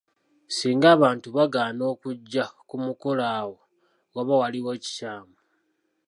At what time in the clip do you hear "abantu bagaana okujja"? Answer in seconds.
0.95-2.43